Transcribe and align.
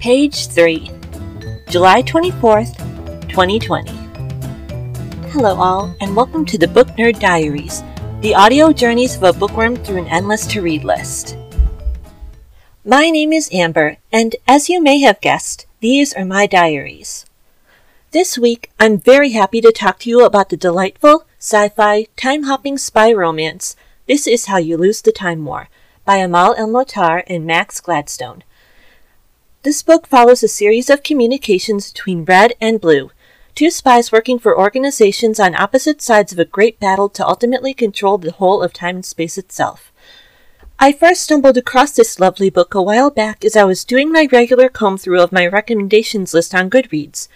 Page 0.00 0.46
3, 0.46 0.92
July 1.68 2.04
24th, 2.04 2.78
2020. 3.28 3.90
Hello, 5.30 5.56
all, 5.56 5.92
and 6.00 6.14
welcome 6.14 6.46
to 6.46 6.56
the 6.56 6.68
Book 6.68 6.86
Nerd 6.90 7.18
Diaries, 7.18 7.82
the 8.20 8.32
audio 8.32 8.72
journeys 8.72 9.16
of 9.16 9.24
a 9.24 9.32
bookworm 9.32 9.74
through 9.74 9.98
an 9.98 10.06
endless 10.06 10.46
to 10.46 10.62
read 10.62 10.84
list. 10.84 11.36
My 12.84 13.10
name 13.10 13.32
is 13.32 13.50
Amber, 13.52 13.96
and 14.12 14.36
as 14.46 14.68
you 14.68 14.80
may 14.80 15.00
have 15.00 15.20
guessed, 15.20 15.66
these 15.80 16.14
are 16.14 16.24
my 16.24 16.46
diaries. 16.46 17.26
This 18.12 18.38
week, 18.38 18.70
I'm 18.78 19.00
very 19.00 19.32
happy 19.32 19.60
to 19.62 19.72
talk 19.72 19.98
to 20.00 20.10
you 20.10 20.24
about 20.24 20.50
the 20.50 20.56
delightful, 20.56 21.26
sci 21.40 21.70
fi, 21.70 22.06
time 22.16 22.44
hopping 22.44 22.78
spy 22.78 23.12
romance, 23.12 23.74
This 24.06 24.28
Is 24.28 24.46
How 24.46 24.58
You 24.58 24.76
Lose 24.76 25.02
the 25.02 25.10
Time 25.10 25.44
War, 25.44 25.68
by 26.04 26.18
Amal 26.18 26.54
El-Mohtar 26.56 27.24
and 27.26 27.44
Max 27.44 27.80
Gladstone. 27.80 28.44
This 29.64 29.82
book 29.82 30.06
follows 30.06 30.44
a 30.44 30.48
series 30.48 30.88
of 30.88 31.02
communications 31.02 31.90
between 31.90 32.24
Red 32.24 32.52
and 32.60 32.80
Blue, 32.80 33.10
two 33.56 33.72
spies 33.72 34.12
working 34.12 34.38
for 34.38 34.56
organizations 34.56 35.40
on 35.40 35.56
opposite 35.56 36.00
sides 36.00 36.32
of 36.32 36.38
a 36.38 36.44
great 36.44 36.78
battle 36.78 37.08
to 37.08 37.26
ultimately 37.26 37.74
control 37.74 38.18
the 38.18 38.30
whole 38.30 38.62
of 38.62 38.72
time 38.72 38.94
and 38.96 39.04
space 39.04 39.36
itself. 39.36 39.92
I 40.78 40.92
first 40.92 41.22
stumbled 41.22 41.56
across 41.56 41.90
this 41.90 42.20
lovely 42.20 42.50
book 42.50 42.72
a 42.76 42.80
while 42.80 43.10
back 43.10 43.44
as 43.44 43.56
I 43.56 43.64
was 43.64 43.84
doing 43.84 44.12
my 44.12 44.28
regular 44.30 44.68
comb 44.68 44.96
through 44.96 45.20
of 45.20 45.32
my 45.32 45.44
recommendations 45.44 46.32
list 46.32 46.54
on 46.54 46.70
Goodreads. 46.70 47.26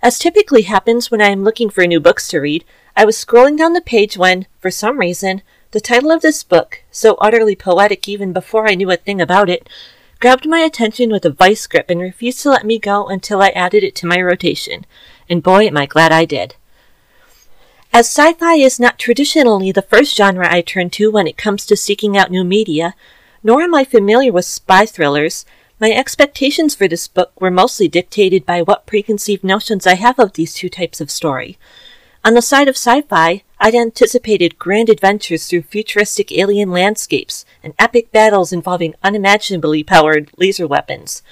As 0.00 0.20
typically 0.20 0.62
happens 0.62 1.10
when 1.10 1.20
I 1.20 1.30
am 1.30 1.42
looking 1.42 1.68
for 1.68 1.84
new 1.84 1.98
books 1.98 2.28
to 2.28 2.38
read, 2.38 2.64
I 2.96 3.04
was 3.04 3.16
scrolling 3.16 3.58
down 3.58 3.72
the 3.72 3.80
page 3.80 4.16
when, 4.16 4.46
for 4.60 4.70
some 4.70 5.00
reason, 5.00 5.42
the 5.72 5.80
title 5.80 6.12
of 6.12 6.22
this 6.22 6.44
book, 6.44 6.84
so 6.92 7.14
utterly 7.14 7.56
poetic 7.56 8.08
even 8.08 8.32
before 8.32 8.68
I 8.68 8.76
knew 8.76 8.90
a 8.92 8.96
thing 8.96 9.20
about 9.20 9.50
it, 9.50 9.68
grabbed 10.22 10.48
my 10.48 10.60
attention 10.60 11.10
with 11.10 11.24
a 11.24 11.30
vice 11.30 11.66
grip 11.66 11.90
and 11.90 12.00
refused 12.00 12.40
to 12.40 12.48
let 12.48 12.64
me 12.64 12.78
go 12.78 13.08
until 13.08 13.42
I 13.42 13.48
added 13.48 13.82
it 13.82 13.96
to 13.96 14.06
my 14.06 14.22
rotation. 14.22 14.86
And 15.28 15.42
boy, 15.42 15.66
am 15.66 15.76
I 15.76 15.84
glad 15.84 16.12
I 16.12 16.26
did. 16.26 16.54
As 17.92 18.06
sci 18.06 18.32
fi 18.34 18.54
is 18.54 18.78
not 18.78 19.00
traditionally 19.00 19.72
the 19.72 19.82
first 19.82 20.16
genre 20.16 20.46
I 20.48 20.60
turn 20.60 20.90
to 20.90 21.10
when 21.10 21.26
it 21.26 21.36
comes 21.36 21.66
to 21.66 21.76
seeking 21.76 22.16
out 22.16 22.30
new 22.30 22.44
media, 22.44 22.94
nor 23.42 23.62
am 23.62 23.74
I 23.74 23.82
familiar 23.82 24.30
with 24.30 24.44
spy 24.44 24.86
thrillers, 24.86 25.44
my 25.80 25.90
expectations 25.90 26.76
for 26.76 26.86
this 26.86 27.08
book 27.08 27.32
were 27.40 27.50
mostly 27.50 27.88
dictated 27.88 28.46
by 28.46 28.62
what 28.62 28.86
preconceived 28.86 29.42
notions 29.42 29.88
I 29.88 29.96
have 29.96 30.20
of 30.20 30.34
these 30.34 30.54
two 30.54 30.68
types 30.68 31.00
of 31.00 31.10
story. 31.10 31.58
On 32.24 32.34
the 32.34 32.42
side 32.42 32.68
of 32.68 32.76
sci 32.76 33.00
fi, 33.02 33.42
I'd 33.64 33.76
anticipated 33.76 34.58
grand 34.58 34.88
adventures 34.88 35.46
through 35.46 35.62
futuristic 35.62 36.32
alien 36.32 36.72
landscapes 36.72 37.44
and 37.62 37.74
epic 37.78 38.10
battles 38.10 38.52
involving 38.52 38.96
unimaginably 39.04 39.84
powered 39.84 40.32
laser 40.36 40.66
weapons. 40.66 41.22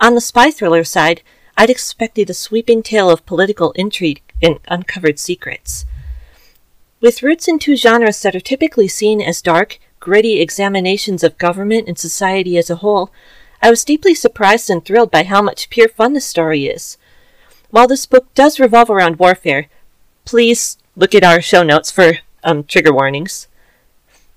On 0.00 0.16
the 0.16 0.20
spy 0.20 0.50
thriller 0.50 0.82
side, 0.82 1.22
I'd 1.56 1.70
expected 1.70 2.28
a 2.28 2.34
sweeping 2.34 2.82
tale 2.82 3.08
of 3.08 3.24
political 3.24 3.70
intrigue 3.76 4.20
and 4.42 4.58
uncovered 4.66 5.20
secrets. 5.20 5.86
With 7.00 7.22
roots 7.22 7.46
in 7.46 7.60
two 7.60 7.76
genres 7.76 8.20
that 8.22 8.34
are 8.34 8.40
typically 8.40 8.88
seen 8.88 9.20
as 9.22 9.40
dark, 9.40 9.78
gritty 10.00 10.40
examinations 10.40 11.22
of 11.22 11.38
government 11.38 11.86
and 11.86 11.96
society 11.96 12.58
as 12.58 12.68
a 12.68 12.76
whole, 12.82 13.12
I 13.62 13.70
was 13.70 13.84
deeply 13.84 14.16
surprised 14.16 14.70
and 14.70 14.84
thrilled 14.84 15.12
by 15.12 15.22
how 15.22 15.40
much 15.40 15.70
pure 15.70 15.88
fun 15.88 16.14
the 16.14 16.20
story 16.20 16.66
is. 16.66 16.98
While 17.70 17.86
this 17.86 18.06
book 18.06 18.34
does 18.34 18.58
revolve 18.58 18.90
around 18.90 19.20
warfare, 19.20 19.68
please 20.24 20.76
look 21.00 21.14
at 21.14 21.24
our 21.24 21.40
show 21.40 21.62
notes 21.62 21.90
for 21.90 22.18
um, 22.44 22.62
trigger 22.62 22.92
warnings. 22.92 23.48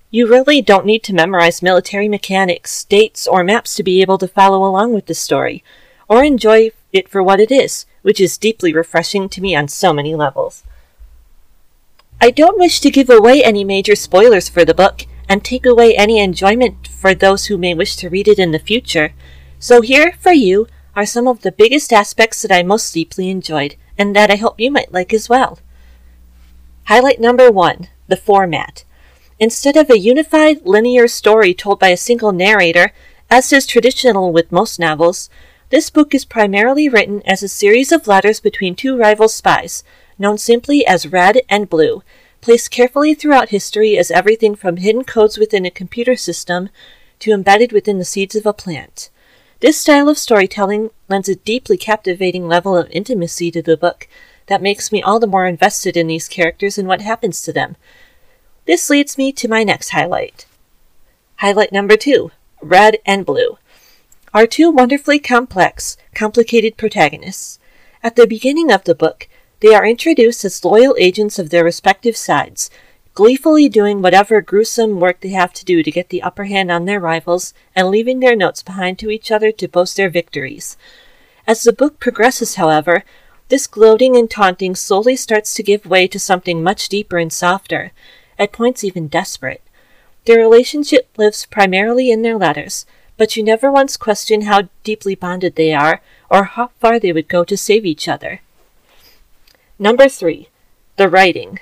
You 0.09 0.29
really 0.29 0.61
don't 0.61 0.85
need 0.85 1.03
to 1.03 1.13
memorize 1.13 1.61
military 1.61 2.07
mechanics, 2.07 2.85
dates, 2.85 3.27
or 3.27 3.43
maps 3.43 3.75
to 3.75 3.83
be 3.83 4.01
able 4.01 4.17
to 4.19 4.29
follow 4.29 4.63
along 4.63 4.93
with 4.93 5.07
the 5.07 5.13
story, 5.13 5.61
or 6.07 6.23
enjoy 6.23 6.71
it 6.93 7.09
for 7.09 7.21
what 7.21 7.41
it 7.41 7.51
is, 7.51 7.85
which 8.01 8.21
is 8.21 8.37
deeply 8.37 8.71
refreshing 8.73 9.27
to 9.27 9.41
me 9.41 9.53
on 9.53 9.67
so 9.67 9.91
many 9.91 10.15
levels. 10.15 10.63
I 12.21 12.31
don't 12.31 12.57
wish 12.57 12.79
to 12.79 12.89
give 12.91 13.09
away 13.09 13.43
any 13.43 13.65
major 13.65 13.95
spoilers 13.95 14.47
for 14.47 14.63
the 14.63 14.73
book, 14.73 15.05
and 15.27 15.43
take 15.43 15.65
away 15.65 15.97
any 15.97 16.17
enjoyment 16.19 16.87
for 16.87 17.13
those 17.13 17.47
who 17.47 17.57
may 17.57 17.73
wish 17.73 17.97
to 17.97 18.09
read 18.09 18.29
it 18.29 18.39
in 18.39 18.51
the 18.51 18.59
future, 18.59 19.13
so 19.59 19.81
here, 19.81 20.13
for 20.17 20.31
you, 20.31 20.67
are 20.95 21.05
some 21.05 21.27
of 21.27 21.41
the 21.41 21.51
biggest 21.51 21.91
aspects 21.91 22.41
that 22.41 22.53
I 22.53 22.63
most 22.63 22.93
deeply 22.93 23.29
enjoyed, 23.29 23.75
and 23.97 24.15
that 24.15 24.31
I 24.31 24.37
hope 24.37 24.61
you 24.61 24.71
might 24.71 24.93
like 24.93 25.13
as 25.13 25.27
well. 25.27 25.59
Highlight 26.85 27.19
number 27.19 27.49
one 27.49 27.87
the 28.07 28.17
format. 28.17 28.83
Instead 29.39 29.77
of 29.77 29.89
a 29.89 29.97
unified 29.97 30.65
linear 30.65 31.07
story 31.07 31.53
told 31.53 31.79
by 31.79 31.89
a 31.89 31.97
single 31.97 32.31
narrator, 32.33 32.91
as 33.29 33.51
is 33.53 33.65
traditional 33.65 34.33
with 34.33 34.51
most 34.51 34.79
novels, 34.79 35.29
this 35.69 35.89
book 35.89 36.13
is 36.13 36.25
primarily 36.25 36.89
written 36.89 37.21
as 37.25 37.41
a 37.41 37.47
series 37.47 37.91
of 37.91 38.05
letters 38.05 38.39
between 38.39 38.75
two 38.75 38.97
rival 38.97 39.27
spies, 39.27 39.83
known 40.19 40.37
simply 40.37 40.85
as 40.85 41.07
Red 41.07 41.41
and 41.49 41.69
Blue, 41.69 42.03
placed 42.41 42.69
carefully 42.69 43.15
throughout 43.15 43.49
history 43.49 43.97
as 43.97 44.11
everything 44.11 44.53
from 44.53 44.77
hidden 44.77 45.05
codes 45.05 45.37
within 45.37 45.65
a 45.65 45.71
computer 45.71 46.15
system 46.15 46.69
to 47.19 47.31
embedded 47.31 47.71
within 47.71 47.97
the 47.97 48.05
seeds 48.05 48.35
of 48.35 48.45
a 48.45 48.53
plant. 48.53 49.09
This 49.61 49.79
style 49.79 50.09
of 50.09 50.17
storytelling 50.17 50.89
lends 51.07 51.29
a 51.29 51.35
deeply 51.35 51.77
captivating 51.77 52.49
level 52.49 52.77
of 52.77 52.91
intimacy 52.91 53.49
to 53.51 53.61
the 53.61 53.77
book 53.77 54.09
that 54.47 54.61
makes 54.61 54.91
me 54.91 55.01
all 55.01 55.19
the 55.19 55.27
more 55.27 55.47
invested 55.47 55.95
in 55.95 56.07
these 56.07 56.27
characters 56.27 56.77
and 56.77 56.87
what 56.87 57.01
happens 57.01 57.41
to 57.41 57.53
them. 57.53 57.75
This 58.65 58.89
leads 58.89 59.17
me 59.17 59.31
to 59.33 59.47
my 59.47 59.63
next 59.63 59.89
highlight. 59.89 60.45
Highlight 61.37 61.71
number 61.71 61.97
two 61.97 62.31
Red 62.61 62.97
and 63.05 63.25
Blue 63.25 63.57
are 64.33 64.47
two 64.47 64.71
wonderfully 64.71 65.19
complex, 65.19 65.97
complicated 66.15 66.77
protagonists. 66.77 67.59
At 68.01 68.15
the 68.15 68.25
beginning 68.25 68.71
of 68.71 68.83
the 68.83 68.95
book, 68.95 69.27
they 69.59 69.75
are 69.75 69.85
introduced 69.85 70.43
as 70.43 70.65
loyal 70.65 70.95
agents 70.99 71.37
of 71.37 71.49
their 71.49 71.63
respective 71.63 72.17
sides, 72.17 72.69
gleefully 73.13 73.69
doing 73.69 74.01
whatever 74.01 74.41
gruesome 74.41 74.99
work 74.99 75.21
they 75.21 75.29
have 75.29 75.53
to 75.53 75.65
do 75.65 75.83
to 75.83 75.91
get 75.91 76.09
the 76.09 76.21
upper 76.21 76.45
hand 76.45 76.71
on 76.71 76.85
their 76.85 76.99
rivals 76.99 77.53
and 77.75 77.89
leaving 77.89 78.19
their 78.19 78.35
notes 78.35 78.63
behind 78.63 78.97
to 78.99 79.09
each 79.09 79.31
other 79.31 79.51
to 79.51 79.67
boast 79.67 79.97
their 79.97 80.09
victories. 80.09 80.77
As 81.45 81.63
the 81.63 81.73
book 81.73 81.99
progresses, 81.99 82.55
however, 82.55 83.03
this 83.49 83.67
gloating 83.67 84.15
and 84.15 84.29
taunting 84.29 84.75
slowly 84.75 85.15
starts 85.15 85.53
to 85.53 85.63
give 85.63 85.85
way 85.85 86.07
to 86.07 86.19
something 86.19 86.63
much 86.63 86.89
deeper 86.89 87.17
and 87.17 87.31
softer, 87.31 87.91
at 88.39 88.51
points 88.51 88.83
even 88.83 89.07
desperate. 89.07 89.61
Their 90.25 90.39
relationship 90.39 91.09
lives 91.17 91.45
primarily 91.45 92.09
in 92.09 92.21
their 92.21 92.37
letters, 92.37 92.85
but 93.17 93.35
you 93.35 93.43
never 93.43 93.71
once 93.71 93.97
question 93.97 94.43
how 94.43 94.69
deeply 94.83 95.15
bonded 95.15 95.55
they 95.55 95.73
are 95.73 96.01
or 96.29 96.45
how 96.45 96.71
far 96.79 96.99
they 96.99 97.11
would 97.11 97.27
go 97.27 97.43
to 97.43 97.57
save 97.57 97.85
each 97.85 98.07
other. 98.07 98.41
Number 99.77 100.07
three, 100.07 100.49
the 100.95 101.09
writing. 101.09 101.59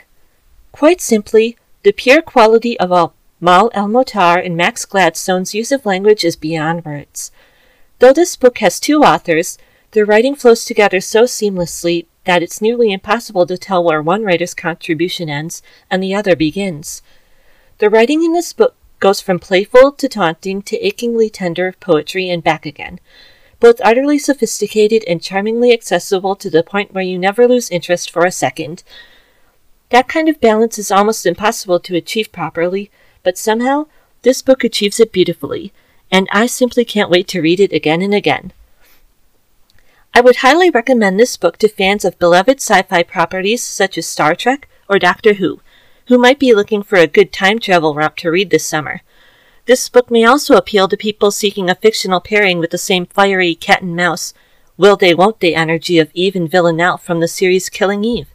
Quite 0.71 1.01
simply, 1.01 1.57
the 1.83 1.91
pure 1.91 2.21
quality 2.21 2.79
of 2.79 2.91
Amal 2.91 3.71
El-Mohtar 3.73 4.45
and 4.45 4.55
Max 4.55 4.85
Gladstone's 4.85 5.55
use 5.55 5.71
of 5.71 5.85
language 5.85 6.23
is 6.23 6.35
beyond 6.35 6.85
words. 6.85 7.31
Though 7.99 8.13
this 8.13 8.35
book 8.35 8.59
has 8.59 8.79
two 8.79 9.01
authors, 9.01 9.57
their 9.91 10.05
writing 10.05 10.35
flows 10.35 10.65
together 10.65 11.01
so 11.01 11.23
seamlessly 11.23 12.05
that 12.25 12.43
it's 12.43 12.61
nearly 12.61 12.91
impossible 12.91 13.45
to 13.45 13.57
tell 13.57 13.83
where 13.83 14.01
one 14.01 14.23
writer's 14.23 14.53
contribution 14.53 15.29
ends 15.29 15.61
and 15.89 16.01
the 16.01 16.15
other 16.15 16.35
begins. 16.35 17.01
The 17.79 17.89
writing 17.89 18.23
in 18.23 18.33
this 18.33 18.53
book 18.53 18.75
goes 18.99 19.19
from 19.19 19.39
playful 19.39 19.91
to 19.93 20.07
taunting 20.07 20.61
to 20.61 20.77
achingly 20.85 21.29
tender 21.29 21.73
poetry 21.79 22.29
and 22.29 22.43
back 22.43 22.65
again, 22.65 22.99
both 23.59 23.81
utterly 23.83 24.19
sophisticated 24.19 25.03
and 25.07 25.21
charmingly 25.21 25.73
accessible 25.73 26.35
to 26.35 26.49
the 26.49 26.63
point 26.63 26.93
where 26.93 27.03
you 27.03 27.17
never 27.17 27.47
lose 27.47 27.69
interest 27.69 28.11
for 28.11 28.25
a 28.25 28.31
second. 28.31 28.83
That 29.89 30.07
kind 30.07 30.29
of 30.29 30.39
balance 30.39 30.77
is 30.77 30.91
almost 30.91 31.25
impossible 31.25 31.79
to 31.81 31.95
achieve 31.95 32.31
properly, 32.31 32.91
but 33.23 33.37
somehow 33.37 33.87
this 34.21 34.41
book 34.41 34.63
achieves 34.63 34.99
it 34.99 35.11
beautifully, 35.11 35.73
and 36.11 36.27
I 36.31 36.45
simply 36.45 36.85
can't 36.85 37.09
wait 37.09 37.27
to 37.29 37.41
read 37.41 37.59
it 37.59 37.73
again 37.73 38.01
and 38.03 38.13
again. 38.13 38.53
I 40.13 40.19
would 40.19 40.37
highly 40.37 40.69
recommend 40.69 41.17
this 41.17 41.37
book 41.37 41.57
to 41.59 41.69
fans 41.69 42.03
of 42.03 42.19
beloved 42.19 42.57
sci 42.57 42.81
fi 42.81 43.01
properties 43.01 43.63
such 43.63 43.97
as 43.97 44.05
Star 44.05 44.35
Trek 44.35 44.67
or 44.89 44.99
Doctor 44.99 45.35
Who, 45.35 45.61
who 46.07 46.17
might 46.17 46.37
be 46.37 46.53
looking 46.53 46.83
for 46.83 46.97
a 46.97 47.07
good 47.07 47.31
time 47.31 47.59
travel 47.59 47.95
romp 47.95 48.17
to 48.17 48.29
read 48.29 48.49
this 48.49 48.65
summer. 48.65 49.01
This 49.67 49.87
book 49.87 50.11
may 50.11 50.25
also 50.25 50.57
appeal 50.57 50.89
to 50.89 50.97
people 50.97 51.31
seeking 51.31 51.69
a 51.69 51.75
fictional 51.75 52.19
pairing 52.19 52.59
with 52.59 52.71
the 52.71 52.77
same 52.77 53.05
fiery 53.05 53.55
cat 53.55 53.81
and 53.81 53.95
mouse, 53.95 54.33
will 54.75 54.97
they 54.97 55.13
won't 55.13 55.39
they 55.39 55.55
energy 55.55 55.97
of 55.97 56.11
Eve 56.13 56.35
and 56.35 56.51
Villanelle 56.51 56.97
from 56.97 57.21
the 57.21 57.27
series 57.27 57.69
Killing 57.69 58.03
Eve. 58.03 58.27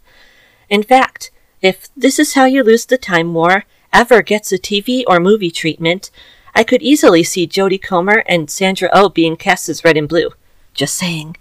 In 0.70 0.82
fact, 0.82 1.30
if 1.60 1.88
This 1.94 2.18
Is 2.18 2.32
How 2.32 2.46
You 2.46 2.62
Lose 2.64 2.86
the 2.86 2.96
Time 2.96 3.34
War 3.34 3.64
ever 3.92 4.22
gets 4.22 4.50
a 4.50 4.58
TV 4.58 5.02
or 5.06 5.20
movie 5.20 5.50
treatment, 5.50 6.10
I 6.54 6.64
could 6.64 6.80
easily 6.80 7.22
see 7.22 7.46
Jodie 7.46 7.82
Comer 7.82 8.22
and 8.26 8.50
Sandra 8.50 8.88
O 8.94 9.04
oh 9.04 9.08
being 9.10 9.36
cast 9.36 9.68
as 9.68 9.84
Red 9.84 9.98
and 9.98 10.08
Blue. 10.08 10.30
Just 10.72 10.94
saying. 10.94 11.36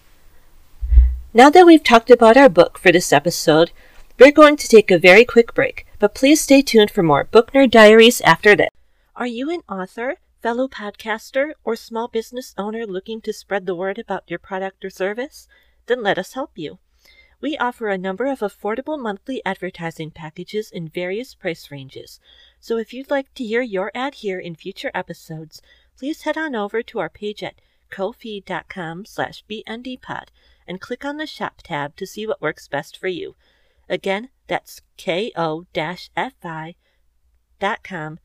Now 1.36 1.50
that 1.50 1.66
we've 1.66 1.84
talked 1.84 2.10
about 2.10 2.38
our 2.38 2.48
book 2.48 2.78
for 2.78 2.94
this 2.94 3.12
episode, 3.12 3.74
we're 4.18 4.32
going 4.32 4.56
to 4.56 4.70
take 4.70 4.90
a 4.90 4.98
very 4.98 5.26
quick 5.26 5.54
break, 5.54 5.86
but 6.00 6.16
please 6.16 6.40
stay 6.40 6.62
tuned 6.62 6.92
for 6.92 7.04
more 7.04 7.26
Book 7.26 7.52
Nerd 7.52 7.72
Diaries 7.72 8.22
after 8.22 8.56
this. 8.56 8.70
Are 9.18 9.28
you 9.28 9.50
an 9.50 9.60
author, 9.68 10.16
fellow 10.42 10.70
podcaster 10.70 11.52
or 11.66 11.76
small 11.76 12.08
business 12.08 12.56
owner 12.58 12.86
looking 12.86 13.20
to 13.20 13.34
spread 13.34 13.66
the 13.66 13.76
word 13.76 14.00
about 14.00 14.24
your 14.30 14.40
product 14.40 14.86
or 14.86 14.90
service? 14.90 15.50
Then 15.88 16.02
let 16.02 16.18
us 16.18 16.36
help 16.36 16.52
you. 16.56 16.80
We 17.42 17.58
offer 17.58 17.90
a 17.90 17.98
number 17.98 18.28
of 18.28 18.40
affordable 18.40 18.98
monthly 18.98 19.42
advertising 19.46 20.12
packages 20.12 20.72
in 20.72 20.88
various 20.88 21.36
price 21.36 21.70
ranges. 21.70 22.22
So 22.62 22.78
if 22.78 22.94
you'd 22.94 23.12
like 23.12 23.34
to 23.34 23.44
hear 23.44 23.62
your 23.62 23.92
ad 23.94 24.16
here 24.16 24.40
in 24.40 24.56
future 24.56 24.92
episodes, 24.94 25.62
please 25.98 26.22
head 26.22 26.38
on 26.38 26.56
over 26.56 26.82
to 26.84 27.00
our 27.00 27.10
page 27.10 27.44
at 27.44 27.56
ko-fi.com 27.90 29.06
slash 29.06 29.44
bndpod 29.50 30.28
and 30.68 30.82
click 30.82 31.06
on 31.06 31.18
the 31.18 31.28
shop 31.28 31.62
tab 31.64 31.96
to 31.96 32.06
see 32.06 32.26
what 32.26 32.42
works 32.42 32.68
best 32.68 32.98
for 32.98 33.08
you. 33.08 33.36
Again, 33.88 34.30
that's 34.48 34.82
ko-fi.com 34.98 36.76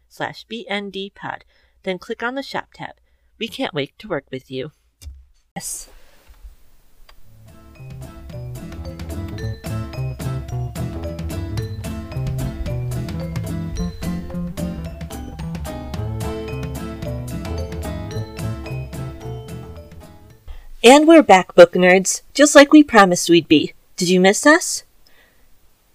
slash 0.08 0.46
bndpod 0.46 1.42
then 1.82 1.98
click 1.98 2.22
on 2.22 2.34
the 2.34 2.42
Shop 2.42 2.68
tab. 2.74 2.96
We 3.38 3.48
can't 3.48 3.74
wait 3.74 3.98
to 3.98 4.08
work 4.08 4.26
with 4.30 4.50
you. 4.50 4.72
Yes. 5.56 5.88
And 20.82 21.06
we're 21.06 21.22
back, 21.22 21.54
book 21.54 21.74
nerds, 21.74 22.22
just 22.32 22.54
like 22.54 22.72
we 22.72 22.82
promised 22.82 23.28
we'd 23.28 23.48
be. 23.48 23.74
Did 23.96 24.08
you 24.08 24.18
miss 24.18 24.46
us? 24.46 24.84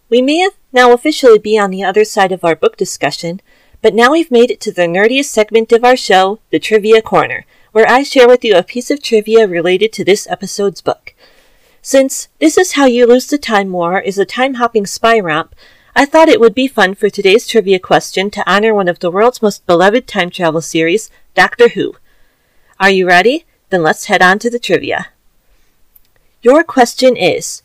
We 0.09 0.21
may 0.21 0.47
now 0.71 0.93
officially 0.93 1.39
be 1.39 1.57
on 1.57 1.71
the 1.71 1.83
other 1.83 2.05
side 2.05 2.31
of 2.31 2.43
our 2.43 2.55
book 2.55 2.77
discussion, 2.77 3.41
but 3.81 3.95
now 3.95 4.11
we've 4.11 4.29
made 4.29 4.51
it 4.51 4.61
to 4.61 4.71
the 4.71 4.83
nerdiest 4.83 5.25
segment 5.25 5.71
of 5.71 5.83
our 5.83 5.97
show, 5.97 6.37
the 6.51 6.59
Trivia 6.59 7.01
Corner, 7.01 7.47
where 7.71 7.89
I 7.89 8.03
share 8.03 8.27
with 8.27 8.45
you 8.45 8.55
a 8.55 8.61
piece 8.61 8.91
of 8.91 9.01
trivia 9.01 9.47
related 9.47 9.91
to 9.93 10.05
this 10.05 10.27
episode's 10.27 10.81
book. 10.81 11.15
Since 11.81 12.27
This 12.37 12.55
Is 12.55 12.73
How 12.73 12.85
You 12.85 13.07
Lose 13.07 13.25
the 13.25 13.39
Time 13.39 13.71
War 13.71 13.99
is 13.99 14.19
a 14.19 14.23
time 14.25 14.53
hopping 14.55 14.85
spy 14.85 15.19
romp, 15.19 15.55
I 15.95 16.05
thought 16.05 16.29
it 16.29 16.39
would 16.39 16.53
be 16.53 16.67
fun 16.67 16.93
for 16.93 17.09
today's 17.09 17.47
trivia 17.47 17.79
question 17.79 18.29
to 18.29 18.47
honor 18.47 18.75
one 18.75 18.87
of 18.87 18.99
the 18.99 19.09
world's 19.09 19.41
most 19.41 19.65
beloved 19.65 20.05
time 20.05 20.29
travel 20.29 20.61
series, 20.61 21.09
Doctor 21.33 21.69
Who. 21.69 21.95
Are 22.79 22.91
you 22.91 23.07
ready? 23.07 23.45
Then 23.69 23.83
let's 23.83 24.05
head 24.05 24.21
on 24.21 24.39
to 24.39 24.49
the 24.49 24.59
trivia. 24.59 25.07
Your 26.41 26.63
question 26.63 27.15
is 27.15 27.63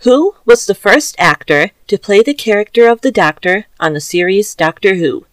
Who 0.00 0.36
was 0.44 0.66
the 0.66 0.74
first 0.74 1.16
actor 1.18 1.70
to 1.88 1.98
play 1.98 2.22
the 2.22 2.34
character 2.34 2.88
of 2.88 3.00
the 3.00 3.10
Doctor 3.10 3.66
on 3.80 3.92
the 3.92 4.00
series 4.00 4.54
Doctor 4.54 4.94
Who? 4.94 5.26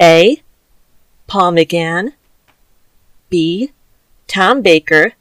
A. 0.00 0.42
Paul 1.26 1.52
McGann, 1.52 2.12
B. 3.28 3.72
Tom 4.28 4.62
Baker, 4.62 5.14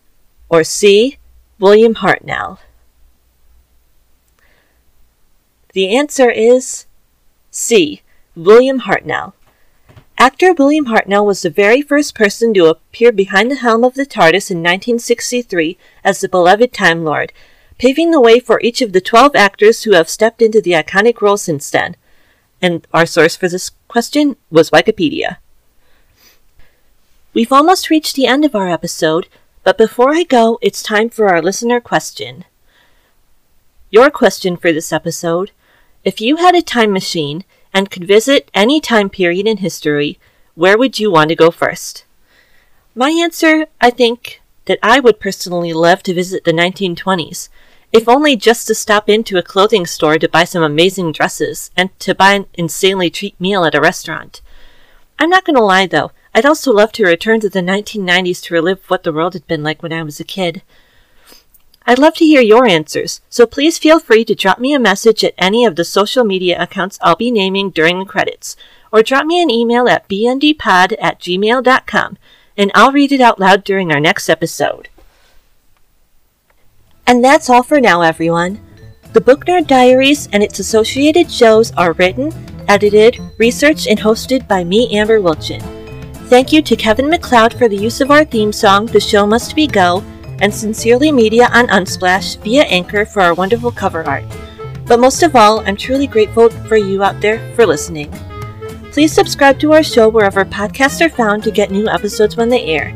or 0.49 0.63
C. 0.63 1.17
William 1.59 1.95
Hartnell? 1.95 2.59
The 5.73 5.95
answer 5.95 6.29
is 6.29 6.85
C. 7.51 8.01
William 8.35 8.81
Hartnell. 8.81 9.33
Actor 10.19 10.53
William 10.53 10.85
Hartnell 10.85 11.27
was 11.27 11.43
the 11.43 11.49
very 11.51 11.79
first 11.79 12.15
person 12.15 12.51
to 12.55 12.65
appear 12.65 13.11
behind 13.11 13.51
the 13.51 13.55
helm 13.55 13.83
of 13.83 13.93
the 13.93 14.05
TARDIS 14.05 14.49
in 14.49 14.63
1963 14.63 15.77
as 16.03 16.21
the 16.21 16.27
beloved 16.27 16.73
Time 16.73 17.03
Lord, 17.03 17.31
paving 17.77 18.09
the 18.09 18.19
way 18.19 18.39
for 18.39 18.59
each 18.61 18.81
of 18.81 18.93
the 18.93 19.01
12 19.01 19.35
actors 19.35 19.83
who 19.83 19.93
have 19.93 20.09
stepped 20.09 20.41
into 20.41 20.59
the 20.59 20.71
iconic 20.71 21.21
role 21.21 21.37
since 21.37 21.69
then. 21.69 21.95
And 22.63 22.87
our 22.91 23.05
source 23.05 23.35
for 23.35 23.47
this 23.47 23.69
question 23.87 24.37
was 24.49 24.71
Wikipedia. 24.71 25.37
We've 27.35 27.51
almost 27.51 27.91
reached 27.91 28.15
the 28.15 28.25
end 28.25 28.43
of 28.43 28.55
our 28.55 28.69
episode, 28.69 29.27
but 29.63 29.77
before 29.77 30.15
I 30.15 30.23
go, 30.23 30.57
it's 30.63 30.81
time 30.81 31.09
for 31.09 31.27
our 31.27 31.43
listener 31.43 31.79
question. 31.79 32.43
Your 33.91 34.09
question 34.09 34.57
for 34.57 34.73
this 34.73 34.91
episode 34.91 35.51
If 36.03 36.21
you 36.21 36.37
had 36.37 36.55
a 36.55 36.63
time 36.63 36.91
machine 36.91 37.43
and 37.77 37.91
could 37.91 38.07
visit 38.07 38.49
any 38.55 38.81
time 38.81 39.07
period 39.07 39.45
in 39.45 39.57
history, 39.57 40.17
where 40.55 40.79
would 40.79 40.97
you 40.97 41.11
want 41.11 41.29
to 41.29 41.35
go 41.35 41.51
first? 41.51 42.05
My 42.95 43.11
answer, 43.11 43.67
I 43.79 43.91
think, 43.91 44.41
that 44.65 44.79
I 44.81 44.99
would 44.99 45.19
personally 45.19 45.73
love 45.73 46.01
to 46.03 46.13
visit 46.15 46.43
the 46.43 46.51
1920s 46.51 47.49
if 47.93 48.09
only 48.09 48.35
just 48.35 48.65
to 48.67 48.73
stop 48.73 49.07
into 49.07 49.37
a 49.37 49.43
clothing 49.43 49.85
store 49.85 50.17
to 50.17 50.27
buy 50.27 50.43
some 50.43 50.63
amazing 50.63 51.11
dresses 51.11 51.69
and 51.77 51.91
to 51.99 52.15
buy 52.15 52.33
an 52.33 52.47
insanely 52.55 53.11
cheap 53.11 53.39
meal 53.39 53.63
at 53.63 53.75
a 53.75 53.79
restaurant. 53.79 54.41
I'm 55.19 55.29
not 55.29 55.45
going 55.45 55.55
to 55.55 55.63
lie 55.63 55.85
though, 55.85 56.11
I'd 56.33 56.47
also 56.47 56.73
love 56.73 56.91
to 56.93 57.05
return 57.05 57.39
to 57.41 57.49
the 57.49 57.61
1990s 57.61 58.41
to 58.45 58.55
relive 58.55 58.83
what 58.87 59.03
the 59.03 59.13
world 59.13 59.33
had 59.33 59.45
been 59.45 59.61
like 59.61 59.83
when 59.83 59.93
I 59.93 60.01
was 60.01 60.19
a 60.19 60.23
kid. 60.23 60.63
I'd 61.89 61.99
love 61.99 62.15
to 62.15 62.25
hear 62.25 62.41
your 62.41 62.67
answers, 62.67 63.21
so 63.29 63.45
please 63.45 63.77
feel 63.77 64.01
free 64.01 64.25
to 64.25 64.35
drop 64.35 64.59
me 64.59 64.73
a 64.73 64.79
message 64.79 65.23
at 65.23 65.33
any 65.37 65.63
of 65.63 65.77
the 65.77 65.85
social 65.85 66.25
media 66.25 66.61
accounts 66.61 66.99
I'll 67.01 67.15
be 67.15 67.31
naming 67.31 67.69
during 67.69 67.99
the 67.99 68.05
credits, 68.05 68.57
or 68.91 69.01
drop 69.01 69.25
me 69.25 69.41
an 69.41 69.49
email 69.49 69.87
at 69.87 70.09
bndpod 70.09 70.97
at 70.99 71.21
gmail.com, 71.21 72.17
and 72.57 72.71
I'll 72.75 72.91
read 72.91 73.13
it 73.13 73.21
out 73.21 73.39
loud 73.39 73.63
during 73.63 73.93
our 73.93 74.01
next 74.01 74.27
episode. 74.27 74.89
And 77.07 77.23
that's 77.23 77.49
all 77.49 77.63
for 77.63 77.79
now, 77.79 78.01
everyone. 78.01 78.59
The 79.13 79.21
Book 79.21 79.45
Nerd 79.45 79.67
Diaries 79.67 80.27
and 80.33 80.43
its 80.43 80.59
associated 80.59 81.31
shows 81.31 81.71
are 81.77 81.93
written, 81.93 82.33
edited, 82.67 83.17
researched, 83.37 83.87
and 83.87 83.97
hosted 83.97 84.45
by 84.45 84.65
me, 84.65 84.93
Amber 84.93 85.21
Wilchin. 85.21 85.61
Thank 86.27 86.51
you 86.51 86.61
to 86.63 86.75
Kevin 86.75 87.09
MacLeod 87.09 87.53
for 87.53 87.69
the 87.69 87.77
use 87.77 88.01
of 88.01 88.11
our 88.11 88.25
theme 88.25 88.51
song, 88.51 88.87
The 88.87 88.99
Show 88.99 89.25
Must 89.25 89.55
Be 89.55 89.67
Go, 89.67 90.03
and 90.41 90.53
Sincerely 90.53 91.11
Media 91.11 91.49
on 91.53 91.67
Unsplash 91.67 92.37
via 92.43 92.63
Anchor 92.63 93.05
for 93.05 93.21
our 93.21 93.33
wonderful 93.33 93.71
cover 93.71 94.03
art. 94.03 94.25
But 94.85 94.99
most 94.99 95.23
of 95.23 95.35
all, 95.35 95.59
I'm 95.67 95.75
truly 95.75 96.07
grateful 96.07 96.49
for 96.49 96.77
you 96.77 97.03
out 97.03 97.19
there 97.21 97.39
for 97.55 97.65
listening. 97.65 98.11
Please 98.91 99.11
subscribe 99.11 99.59
to 99.59 99.73
our 99.73 99.83
show 99.83 100.09
wherever 100.09 100.45
podcasts 100.45 101.05
are 101.05 101.09
found 101.09 101.43
to 101.43 101.51
get 101.51 101.71
new 101.71 101.87
episodes 101.87 102.37
when 102.37 102.49
they 102.49 102.65
air. 102.65 102.95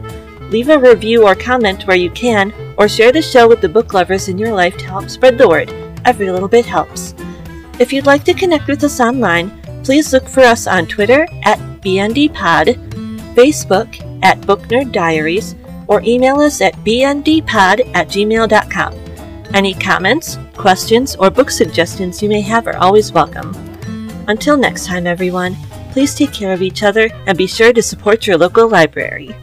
Leave 0.50 0.70
a 0.70 0.80
review 0.80 1.26
or 1.26 1.36
comment 1.36 1.86
where 1.86 1.98
you 1.98 2.10
can, 2.12 2.54
or 2.78 2.90
share 2.90 3.12
the 3.12 3.22
show 3.22 3.48
with 3.48 3.62
the 3.62 3.70
book 3.70 3.94
lovers 3.94 4.28
in 4.28 4.38
your 4.38 4.54
life 4.54 4.78
to 4.78 4.86
help 4.86 5.10
spread 5.10 5.38
the 5.38 5.48
word. 5.48 5.70
Every 6.06 6.32
little 6.32 6.48
bit 6.48 6.66
helps. 6.66 7.14
If 7.80 7.94
you'd 7.94 8.06
like 8.06 8.24
to 8.26 8.34
connect 8.34 8.68
with 8.68 8.84
us 8.84 9.00
online, 9.00 9.52
please 9.84 10.14
look 10.14 10.28
for 10.28 10.42
us 10.42 10.68
on 10.68 10.88
Twitter 10.88 11.28
at 11.44 11.60
BNDPod, 11.82 12.76
Facebook 13.36 14.24
at 14.24 14.42
Book 14.46 14.62
Nerd 14.64 14.92
Diaries, 14.92 15.56
or 15.92 16.02
email 16.04 16.40
us 16.40 16.62
at 16.62 16.74
bndpod 16.86 17.92
at 17.94 18.08
gmail.com. 18.08 18.94
Any 19.54 19.74
comments, 19.74 20.40
questions, 20.56 21.18
or 21.18 21.30
book 21.30 21.52
suggestions 21.52 22.24
you 22.24 22.30
may 22.30 22.40
have 22.40 22.66
are 22.66 22.78
always 22.78 23.12
welcome. 23.12 23.54
Until 24.30 24.56
next 24.56 24.86
time, 24.86 25.06
everyone, 25.06 25.58
please 25.92 26.16
take 26.16 26.32
care 26.32 26.54
of 26.54 26.62
each 26.62 26.82
other 26.82 27.10
and 27.28 27.38
be 27.38 27.48
sure 27.48 27.74
to 27.74 27.82
support 27.82 28.26
your 28.26 28.38
local 28.38 28.70
library. 28.70 29.36